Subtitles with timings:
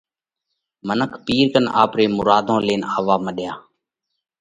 [0.87, 3.53] منک پِير ڪنَ آپري مُراڌون لينَ آوَووا مڏيا۔